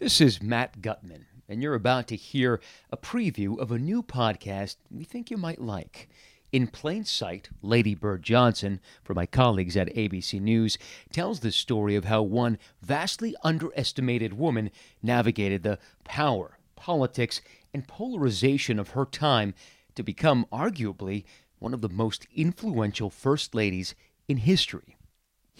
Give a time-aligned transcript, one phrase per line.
[0.00, 2.58] This is Matt Gutman, and you're about to hear
[2.90, 6.08] a preview of a new podcast we think you might like.
[6.52, 10.78] In plain sight, Lady Bird Johnson, for my colleagues at ABC News,
[11.12, 14.70] tells the story of how one vastly underestimated woman
[15.02, 17.42] navigated the power, politics,
[17.74, 19.52] and polarization of her time
[19.96, 21.24] to become arguably
[21.58, 23.94] one of the most influential first ladies
[24.28, 24.96] in history.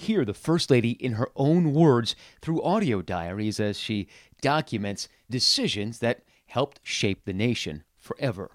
[0.00, 4.08] Hear the First Lady in her own words through audio diaries as she
[4.40, 8.52] documents decisions that helped shape the nation forever.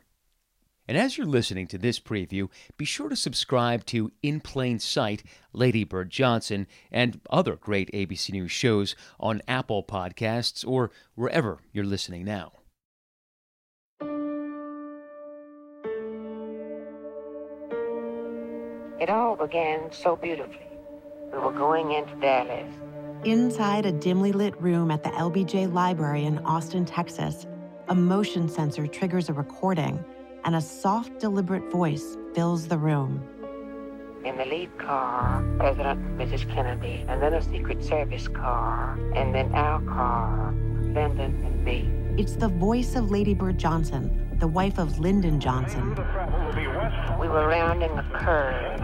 [0.88, 5.22] And as you're listening to this preview, be sure to subscribe to In Plain Sight,
[5.54, 11.86] Lady Bird Johnson, and other great ABC News shows on Apple Podcasts or wherever you're
[11.86, 12.54] listening now.
[19.00, 20.75] It all began so beautifully.
[21.36, 22.74] We were going into Dallas.
[23.26, 27.46] Inside a dimly lit room at the LBJ Library in Austin, Texas,
[27.90, 30.02] a motion sensor triggers a recording,
[30.46, 33.22] and a soft, deliberate voice fills the room.
[34.24, 36.50] In the lead car, President Mrs.
[36.50, 41.92] Kennedy, and then a Secret Service car, and then our car, Lyndon and me.
[42.18, 45.90] It's the voice of Lady Bird Johnson, the wife of Lyndon Johnson.
[47.20, 48.80] We were rounding a curve.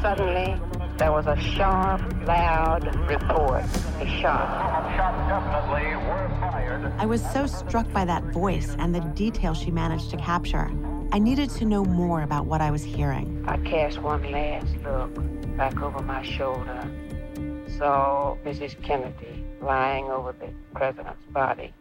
[0.00, 0.60] Suddenly,
[0.98, 3.64] there was a sharp, loud report.
[4.00, 4.96] A shot.
[4.96, 6.92] Shots definitely were fired.
[6.98, 10.70] I was so struck by that voice and the detail she managed to capture.
[11.12, 13.44] I needed to know more about what I was hearing.
[13.46, 16.90] I cast one last look back over my shoulder.
[17.76, 18.82] Saw Mrs.
[18.82, 21.74] Kennedy lying over the president's body.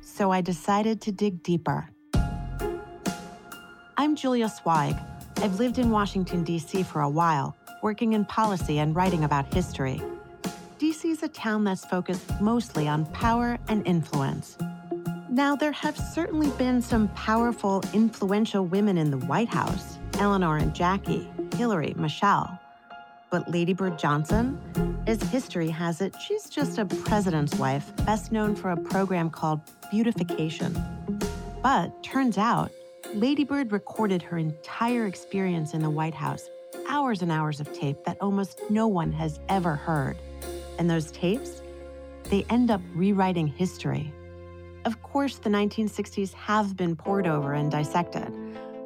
[0.00, 1.88] So I decided to dig deeper.
[3.98, 4.98] I'm Julia Sweig.
[5.38, 6.82] I've lived in Washington, D.C.
[6.84, 10.00] for a while, working in policy and writing about history.
[10.78, 11.10] D.C.
[11.10, 14.56] is a town that's focused mostly on power and influence.
[15.28, 20.74] Now, there have certainly been some powerful, influential women in the White House Eleanor and
[20.74, 22.58] Jackie, Hillary, Michelle.
[23.30, 24.58] But Lady Bird Johnson,
[25.06, 29.60] as history has it, she's just a president's wife, best known for a program called
[29.90, 30.76] Beautification.
[31.62, 32.70] But turns out,
[33.14, 36.50] Lady Bird recorded her entire experience in the White House,
[36.92, 40.18] hours and hours of tape that almost no one has ever heard.
[40.78, 41.62] And those tapes,
[42.24, 44.12] they end up rewriting history.
[44.84, 48.30] Of course, the 1960s have been pored over and dissected,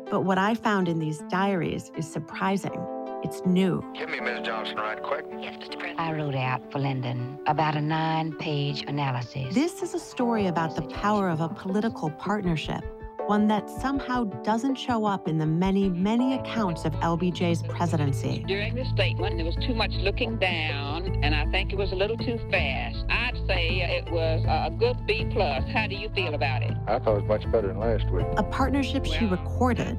[0.09, 2.81] but what I found in these diaries is surprising.
[3.25, 3.83] It's new.
[3.93, 5.25] Give me Miss Johnson right quick.
[5.41, 5.77] Yes, Mr.
[5.77, 5.99] President.
[5.99, 9.53] I wrote out for Lyndon about a nine page analysis.
[9.53, 12.84] This is a story about the power of a political partnership,
[13.27, 18.45] one that somehow doesn't show up in the many, many accounts of LBJ's presidency.
[18.47, 21.97] During the statement, there was too much looking down, and I think it was a
[21.97, 23.05] little too fast.
[23.09, 25.65] I'd say it was a good B plus.
[25.73, 26.73] How do you feel about it?
[26.87, 28.27] I thought it was much better than last week.
[28.37, 29.99] A partnership she recorded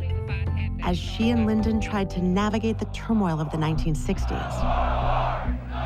[0.83, 5.26] as she and Lyndon tried to navigate the turmoil of the 1960s.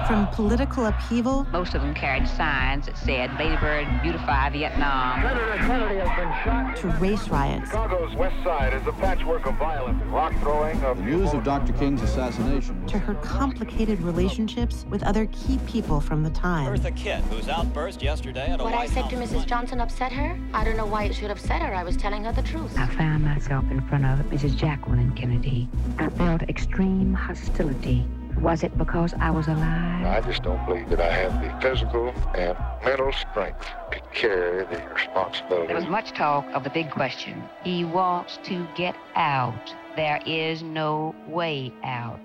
[0.07, 5.21] From political upheaval Most of them carried signs that said Lady Bird beautify Vietnam.
[5.21, 6.75] Senator Kennedy has been shot.
[6.77, 11.03] to race riots Chicago's west side is a patchwork of violence, rock throwing, of The
[11.03, 11.73] news of Dr.
[11.73, 16.67] King's assassination to her complicated relationships with other key people from the time.
[16.67, 19.31] Eartha Kitt, whose outburst yesterday at a What I White said to Mrs.
[19.31, 19.49] luncheon.
[19.49, 20.37] Johnson upset her?
[20.53, 21.73] I don't know why it should upset her.
[21.73, 22.77] I was telling her the truth.
[22.77, 24.55] I found myself in front of Mrs.
[24.55, 25.69] Jacqueline Kennedy.
[25.97, 28.05] I felt extreme hostility.
[28.39, 30.05] Was it because I was alive?
[30.05, 34.81] I just don't believe that I have the physical and mental strength to carry the
[34.93, 35.67] responsibility.
[35.67, 37.43] There was much talk of the big question.
[37.63, 39.73] He wants to get out.
[39.95, 42.19] There is no way out.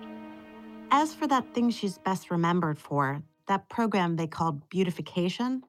[0.90, 5.64] As for that thing she's best remembered for, that program they called Beautification,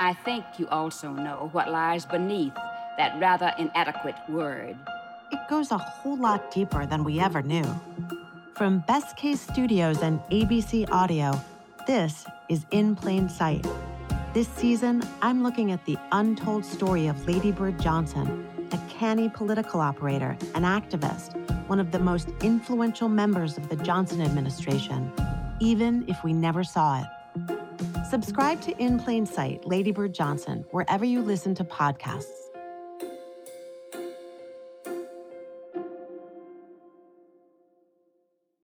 [0.00, 2.52] I think you also know what lies beneath
[2.98, 4.76] that rather inadequate word.
[5.32, 7.64] it goes a whole lot deeper than we ever knew.
[8.54, 11.40] From Best Case Studios and ABC Audio,
[11.88, 13.66] this is In Plain Sight.
[14.32, 19.80] This season, I'm looking at the untold story of Lady Bird Johnson, a canny political
[19.80, 21.34] operator, an activist,
[21.68, 25.10] one of the most influential members of the Johnson administration,
[25.58, 28.06] even if we never saw it.
[28.08, 32.43] Subscribe to In Plain Sight, Lady Bird Johnson, wherever you listen to podcasts.